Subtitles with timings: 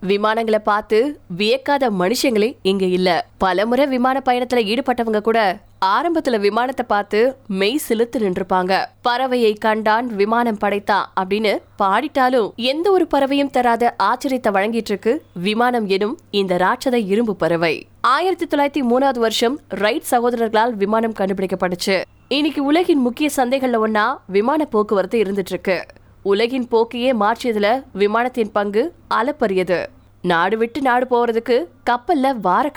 [0.00, 3.26] விமானங்களை பார்த்து வியக்காத மனுஷங்களே இங்க இல்ல.
[3.38, 8.84] பலமுறை விமான பயணத்துல ஈடுபட்டவங்க கூட ஆரம்பத்துல விமானத்தை பார்த்து மெய் சிலுத்து நின்றுப்பாங்க.
[9.08, 16.18] பறவையை கண்டான் விமானம் படைத்தான் அப்படின்னு பாடிட்டாலும் எந்த ஒரு பறவையும் தராத ஆச்சரியத்தை வழங்கிட்டு இருக்கு விமானம் எனும்
[16.30, 17.86] இந்த ராட்சத இரும்பு பறவை.
[18.00, 22.02] ஆயிரத்தி தொள்ளாயிரத்தி மூணாவது வருஷம் ரைட் சகோதரர்களால் விமானம் கண்டுபிடிக்கப்பட்டுச்சு.
[22.28, 25.84] இன்னைக்கு உலகின் முக்கிய சந்தைகள்ல ஒன்னா விமான போக்குவரத்து இருந்துட்டு இருக்கு.
[26.22, 29.86] உலகின் போக்கையே மாற்றியதுல விமானத்தின் பங்கு அளப்பரியது.
[30.22, 32.70] நாடு விட்டு நாடு போறதுக்கு கப்பல்ல வார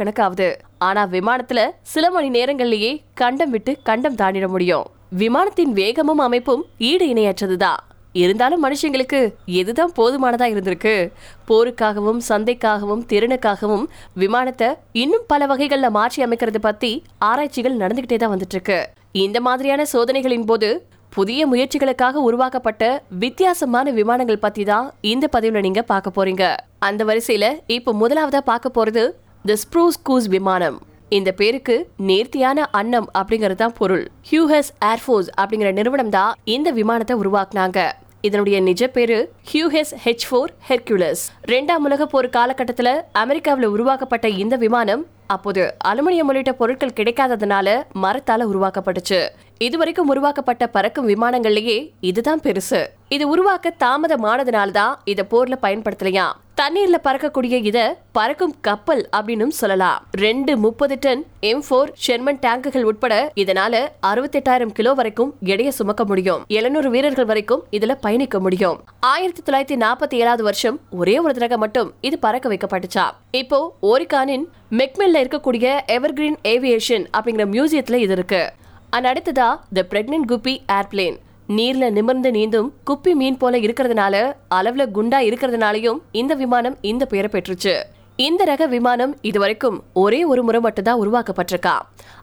[0.77, 4.83] ஆனா விமானத்துல சில மணி நேரங்கள்லயே கண்டம் விட்டு கண்டம் தாண்டிட முடியும்.
[5.09, 7.77] விமானத்தின் வேகமும் அமைப்பும் ஈடு இணையற்றதுதான்.
[8.13, 11.11] இருந்தாலும் மனுஷங்களுக்கு எதுதான் போதுமானதா இருந்திருக்கு?
[11.47, 18.89] போருக்காகவும் சந்தைக்காகவும் திறனுக்காகவும் விமானத்தை இன்னும் பல வகைகள்ல மாற்றி அமைக்கிறது பத்தி ஆராய்ச்சிகள் நடந்துகிட்டே தான் வந்துட்டு இருக்கு.
[19.11, 22.83] இந்த மாதிரியான சோதனைகளின் போது புதிய முயற்சிகளுக்காக உருவாக்கப்பட்ட
[23.23, 26.43] வித்தியாசமான விமானங்கள் பத்தி தான் இந்த பதிவுல நீங்க பார்க்க போறீங்க.
[26.87, 27.47] அந்த வரிசையில
[27.77, 29.03] இப்போ முதலாவதா பார்க்க போறது
[29.49, 30.77] தி ஸ்ப்ரூஸ் கூஸ் விமானம்.
[31.17, 31.75] இந்த பேருக்கு
[32.09, 34.05] நேர்த்தியான அன்னம் அப்படிங்கிறது தான் பொருள்.
[34.29, 37.79] ஹியூஹஸ் ஏர்ஃபோர்ஸ் அப்படிங்கிற நிறுவனம் தான் இந்த விமானத்தை உருவாக்குனாங்க.
[38.27, 39.19] இதனுடைய நிஜ பேரு
[39.51, 41.23] ஹியூஹெஸ் ஹெச் ஃபோர் ஹெர்குலஸ்
[41.53, 45.03] ரெண்டாம் உலக போர் காலகட்டத்தில் அமெரிக்காவில் உருவாக்கப்பட்ட இந்த விமானம்
[45.35, 49.21] அப்போது அலுமினியம் உள்ளிட்ட பொருட்கள் கிடைக்காததுனால மரத்தால உருவாக்கப்பட்டுச்சு.
[49.65, 52.79] இதுவரைக்கும் உருவாக்கப்பட்ட பறக்கும் விமானங்கள்லயே இதுதான் பெருசு.
[53.07, 56.25] இது உருவாக்க தாமதமானதுனாலதான் இத போர்ல பயன்படுத்தலையா?
[56.61, 60.07] தண்ணீர்ல பறக்கக்கூடிய இத பறக்கும் கப்பல் அப்படின்னு சொல்லலாம்.
[60.11, 66.43] ரெண்டு முப்பது டன் எம் போர் ஷெர்மன் டேங்குகள் உட்பட இதனால அறுபத்தெட்டாயிரம் கிலோ வரைக்கும் எடைய சுமக்க முடியும்.
[66.47, 68.83] எழுநூறு வீரர்கள் வரைக்கும் இதுல பயணிக்க முடியும்.
[68.99, 73.05] ஆயிரத்தி தொள்ளாயிரத்தி நாற்பத்தி ஏழாவது வருஷம் ஒரே ஒரு தடவை மட்டும் இது பறக்க வைக்கப்பட்டுச்சா?
[73.31, 78.53] இப்போ ஓரிகானின் மெக்மெல்ல இருக்கக்கூடிய எவர்கிரீன் ஏவியேஷன் அப்படிங்கிற மியூசியத்துல இது இருக்கு.
[78.95, 81.17] அண்ட் அடுத்ததா த பிரெக்னன்ட் குப்பி ஏர்பிளேன்
[81.57, 84.15] நீர்ல நிமிர்ந்து நீந்தும் குப்பி மீன் போல இருக்கிறதுனால
[84.55, 87.73] அளவுல குண்டா இருக்கிறதுனாலயும் இந்த விமானம் இந்த பெயரை பெற்றுச்சு.
[88.15, 91.75] இந்த ரக விமானம் இதுவரைக்கும் ஒரே ஒரு முறை மட்டும்தான் உருவாக்கப்பட்டிருக்கா.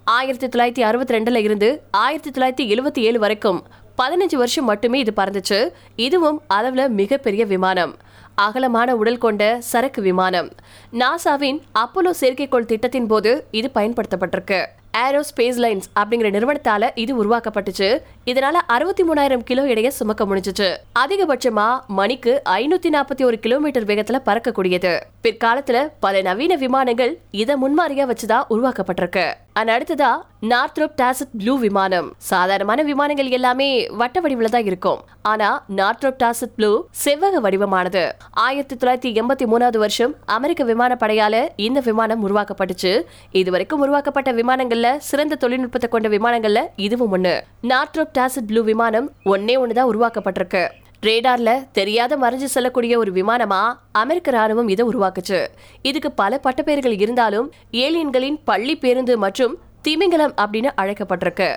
[0.04, 3.60] ஆயிரத்தி தொள்ளாயிரத்தி அறுபத்தி ரெண்டுல இருந்து ஆயிரத்தி தொள்ளாயிரத்தி எழுபத்தி ஏழு வரைக்கும்
[4.02, 5.60] பதினஞ்சு வருஷம் மட்டுமே இது பறந்துச்சு.
[5.96, 7.94] இதுவும் அளவுல மிகப்பெரிய விமானம்.
[8.34, 10.50] அகலமான உடல் கொண்ட சரக்கு விமானம்.
[10.92, 14.60] நாசாவின் அப்போலோ செயற்கைக்கோள் திட்டத்தின் போது இது பயன்படுத்தப்பட்டிருக்கு.
[14.92, 18.00] ஏரோ ஸ்பேஸ் லைன்ஸ் அப்படிங்கிற நிறுவனத்தால இது உருவாக்கப்பட்டுச்சு.
[18.26, 20.76] இதனால அறுபத்தி மூணாயிரம் கிலோ எடையை சுமக்க முடிஞ்சிச்சு.
[20.98, 25.00] அதிகபட்சமா மணிக்கு ஐநூத்தி நாற்பத்தி ஒரு கிலோமீட்டர் வேகத்துல பறக்கக்கூடியது.
[25.22, 29.32] பிற்காலத்துல பல நவீன விமானங்கள் இத முன்மாதிரியா வச்சுதான் உருவாக்கப்பட்டிருக்கு.
[29.52, 30.10] அண்ட் அடுத்ததா
[30.42, 32.14] நார்த்ரோப் டாசட் ப்ளூ விமானம்.
[32.16, 35.00] சாதாரணமான விமானங்கள் எல்லாமே வட்ட வடிவுல தான் இருக்கும்.
[35.22, 38.10] ஆனா நார்த்ரோப் டாசட் ப்ளூ செவ்வக வடிவமானது.
[38.30, 43.02] ஆயிரத்தி தொள்ளாயிரத்தி எண்பத்தி மூணாவது வருஷம் அமெரிக்க விமானப்படையால இந்த விமானம் உருவாக்கப்பட்டுச்சு.
[43.30, 47.34] இதுவரைக்கும் உருவாக்கப்பட்ட விமானங்கள் விமானங்கள்ல சிறந்த தொழில்நுட்பத்தை கொண்ட விமானங்கள்ல இதுவும் ஒண்ணு.
[47.70, 50.62] நார்த்ரோப் டாசிட் ப்ளூ விமானம் ஒன்னே ஒண்ணுதான் உருவாக்கப்பட்டிருக்கு.
[51.06, 53.60] ரேடார்ல தெரியாத மறைஞ்சு செல்லக்கூடிய ஒரு விமானமா
[54.02, 55.40] அமெரிக்க ராணுவம் இதை உருவாக்குச்சு.
[55.82, 57.48] இதுக்கு பல பட்டப்பெயர்கள் இருந்தாலும்
[57.84, 61.50] ஏலியன்களின் பள்ளி பேருந்து மற்றும் திமிங்கலம் அப்படின்னு அழைக்கப்பட்டிருக்கு.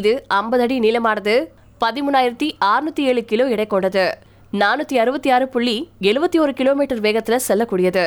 [0.00, 1.34] இது ஐம்பது அடி நீளமானது
[1.84, 4.06] பதிமூணாயிரத்தி அறுநூத்தி ஏழு கிலோ எடை கொண்டது.
[4.62, 5.76] நானூத்தி அறுபத்தி ஆறு புள்ளி
[6.10, 8.06] எழுபத்தி ஒரு கிலோமீட்டர் வேகத்துல செல்லக்கூடியது.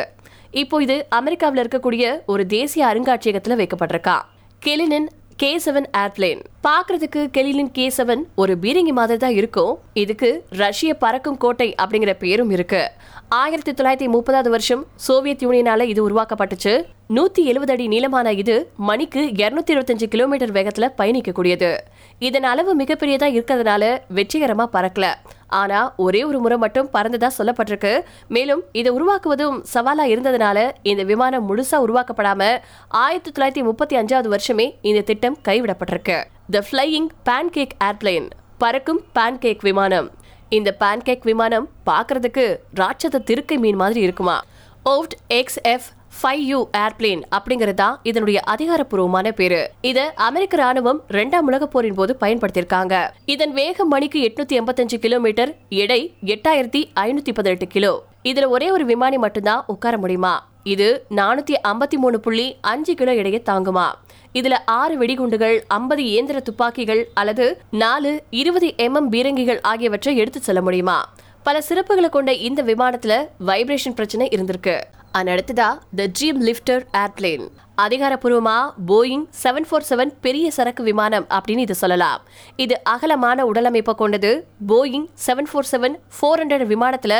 [0.61, 2.03] இப்போ இது அமெரிக்காவில் இருக்கக்கூடிய
[2.33, 4.17] ஒரு தேசிய அருங்காட்சியகத்துல வைக்கப்பட்டிருக்கா.
[4.65, 6.43] Kalinin K seven airplane.
[6.63, 9.79] பாக்குறதுக்கு கெலினின் கே செவன் ஒரு பீரங்கி மாதிரி தான் இருக்கும்.
[9.93, 12.91] இதுக்கு ரஷ்ய பறக்கும் கோட்டை அப்படிங்கிற பேரும் இருக்கு.
[13.29, 16.83] ஆயிரத்தி தொள்ளாயிரத்தி முப்பதாவது வருஷம் சோவியத் யூனியனால இது உருவாக்கப்பட்டுச்சு.
[17.09, 21.77] நூத்தி எழுபது அடி நீளமான இது மணிக்கு இருநூத்தி இருபத்தஞ்சு கிலோமீட்டர் வேகத்துல பயணிக்கக்கூடியது.
[22.19, 25.13] இதன் அளவு மிகப்பெரியதா இருக்கிறதுனால வெற்றிகரமா பறக்கல.
[25.49, 28.01] ஆனா ஒரே ஒரு முறை மட்டும் பறந்ததா சொல்லப்பட்டிருக்கு.
[28.27, 35.01] மேலும் இதை உருவாக்குவதும் சவாலா இருந்ததுனால இந்த விமானம் முழுசா உருவாக்கப்படாம ஆயிரத்தி தொள்ளாயிரத்தி முப்பத்தி அஞ்சாவது வருஷமே இந்த
[35.01, 36.23] திட்டம் கைவிடப்பட்டிருக்கு.
[36.49, 40.11] த ஃபிளையிங் பேன்கேக் ஏர்பிளைன் பறக்கும் பேன்கேக் விமானம்.
[40.49, 44.41] இந்த பேன்கேக் விமானம் பார்க்கறதுக்கு ராட்சத திருக்கை மீன் மாதிரி இருக்குமா?
[44.85, 49.71] Vought X F five U airplane அப்படிங்கறதா இதனுடைய அதிகாரப்பூர்வமான பேரு.
[49.81, 53.07] இதை அமெரிக்க ராணுவம் இரண்டாம் உலக போரின் போது பயன்படுத்தியிருக்காங்க.
[53.25, 58.03] இதன் வேகம் மணிக்கு எட்நூத்தி எண்பத்தஞ்சு கிலோமீட்டர் எடை எட்டாயிரத்தி ஐநூத்தி பதினெட்டு கிலோ.
[58.23, 60.47] இதுல ஒரே ஒரு விமானி மட்டும்தான் உட்கார முடியுமா?
[60.63, 63.87] இது நானூத்தி ஐம்பத்தி மூணு புள்ளி அஞ்சு கிலோ எடையை தாங்குமா?
[64.33, 71.09] இதுல ஆறு வெடிகுண்டுகள் ஐம்பது இயந்திர துப்பாக்கிகள் அல்லது நாலு இருபது எம்எம் பீரங்கிகள் ஆகியவற்றை எடுத்து செல்ல முடியுமா?
[71.43, 74.81] பல சிறப்புகளை கொண்ட இந்த விமானத்துல வைப்ரேஷன் பிரச்சனை இருந்திருக்கு.
[75.17, 75.67] அடுத்ததா
[75.97, 77.45] த ட்ரீம் லிஃப்டர் ஏர்பிளேன்
[77.83, 78.55] அதிகாரப்பூர்வமா
[78.89, 82.21] போயிங் செவன் ஃபோர் செவன் பெரிய சரக்கு விமானம் அப்படின்னு இது சொல்லலாம்.
[82.63, 84.31] இது அகலமான உடலமைப்பை கொண்டது.
[84.71, 87.13] Boeing seven four seven four hundred விமானத்துல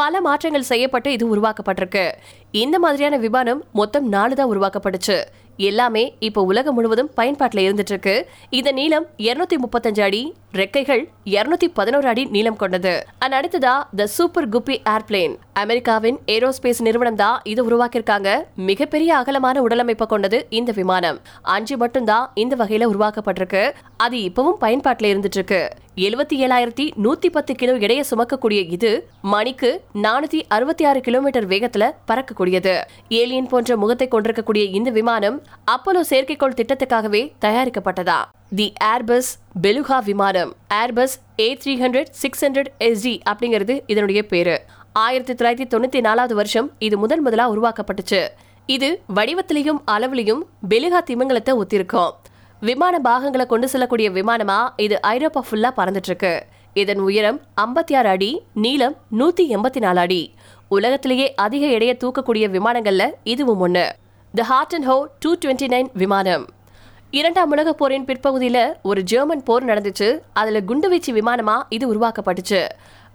[0.00, 2.04] பல மாற்றங்கள் செய்யப்பட்டு இது உருவாக்கப்பட்டிருக்கு.
[2.64, 5.18] இந்த மாதிரியான விமானம் மொத்தம் நாலு தான் உருவாக்கப்பட்டுச்சு.
[5.70, 8.16] எல்லாமே இப்போ உலகம் முழுவதும் பயன்பாட்டில் இருந்துட்டு இருக்கு
[8.58, 10.22] இதன் நீளம் 235 முப்பத்தஞ்சு அடி
[10.60, 11.02] ரெக்கைகள்
[11.36, 12.94] 211 பதினோரு அடி நீளம் கொண்டது.
[13.24, 18.30] அண்ட் அடுத்ததா த சூப்பர் குப்பி ஏர்பிளேன் அமெரிக்காவின் ஏரோஸ்பேஸ் நிறுவனம் தான் இது உருவாக்கியிருக்காங்க.
[18.68, 21.18] மிகப்பெரிய அகலமான உடலமைப்பை கொண்டது இந்த விமானம்.
[21.54, 23.62] அஞ்சு மட்டும்தான் இந்த வகையில உருவாக்கப்பட்டிருக்கு.
[24.04, 25.62] அது இப்பவும் பயன்பாட்டில் இருந்துட்டு இருக்கு
[26.06, 28.90] எழுபத்தி ஏழாயிரத்தி நூத்தி பத்து கிலோ எடையை சுமக்கக்கூடிய இது
[29.34, 29.70] மணிக்கு
[30.04, 32.74] நானூத்தி அறுபத்தி ஆறு கிலோமீட்டர் வேகத்துல பறக்கக்கூடியது.
[33.20, 35.38] ஏலியன் போன்ற முகத்தை கொண்டிருக்கக்கூடிய இந்த விமானம்
[35.74, 38.18] அப்போலோ செயற்கைக்கோள் திட்டத்துக்காகவே தயாரிக்கப்பட்டதா?
[38.58, 39.30] தி ஏர்பஸ்
[39.62, 40.50] பெலுகா விமானம்.
[40.82, 44.56] Airbus A three hundred six hundred ST அப்படிங்கிறது இதனுடைய பேரு.
[45.04, 48.28] ஆயிரத்தி தொள்ளாயிரத்தி தொண்ணூத்தி நாலாவது வருஷம் இது முதன் முதலா உருவாக்கப்பட்டுச்சு.
[48.66, 52.12] இது வடிவத்திலையும் அளவிலையும் பெலுகா திமிங்கலத்தை ஒத்திருக்கும்.
[52.60, 58.42] விமான பாகங்களை கொண்டு செல்லக்கூடிய விமானமா இது ஐரோப்பா ஃபுல்லா பறந்துட்டு இருக்கு இதன் உயரம் 56 ஆறு அடி
[58.54, 60.34] நீளம் நூத்தி எண்பத்தி நாலு அடி.
[60.68, 63.86] உலகத்திலேயே அதிக எடையை தூக்கக்கூடிய விமானங்கள்ல இதுவும் ஒண்ணு.
[64.34, 64.42] The
[64.74, 66.46] Horten Ho two twenty nine விமானம்.
[67.10, 70.18] இரண்டாம் உலகப் போரின் பிற்பகுதியில ஒரு ஜெர்மன் போர் நடந்துச்சு.
[70.32, 72.62] அதுல குண்டுவீச்சு விமானமா இது உருவாக்கப்பட்டுச்சு.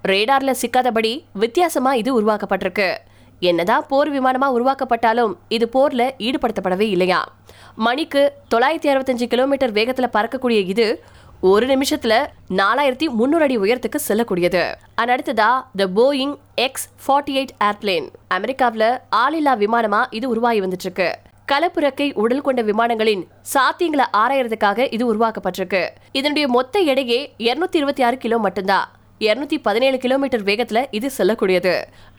[0.09, 2.97] ரேடார்ல சிக்காதபடி வித்தியாசமா இது உருவாக்கப்பட்டிருக்கு.
[3.39, 7.33] என்னதான் போர் விமானமா உருவாக்கப்பட்டாலும் இது போர்ல ஈடுபடுத்தப்படவே இல்லையா?
[7.75, 11.03] மணிக்கு தொள்ளாயிரத்தி அறுபத்தஞ்சு கிலோமீட்டர் வேகத்துல பறக்கக்கூடிய இது
[11.41, 14.63] ஒரு நிமிஷத்துல நாலாயிரத்தி முன்னூறு அடி உயரத்துக்கு செல்லக்கூடியது.
[14.97, 21.11] அடுத்ததா the Boeing X forty eight airplane அமெரிக்காவில் ஆளில்லா விமானமா இது உருவாகி வந்துட்டு இருக்கு
[21.51, 25.89] கலப்புறக்கை உடல் கொண்ட விமானங்களின் சாத்தியங்களை ஆராயறதுக்காக இது உருவாக்கப்பட்டிருக்கு.
[26.11, 28.87] இதனுடைய மொத்த எடையே 226 இருபத்தி ஆறு கிலோ மட்டும்தான்.
[29.25, 31.73] 217 பதினேழு கிலோமீட்டர் வேகத்துல இது செல்லக்கூடியது.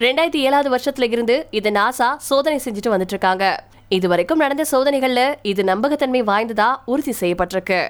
[0.05, 3.47] ரெண்டாயிரத்தி ஏழாவது வருஷத்துல இருந்து இது நாசா சோதனை செஞ்சுட்டு வந்துட்டு இருக்காங்க.
[3.97, 5.23] இது வரைக்கும் நடந்த சோதனைகள்ல
[5.53, 7.81] இது நம்பகத்தன்மை வாய்ந்ததா உறுதி செய்யப்பட்டிருக்கு.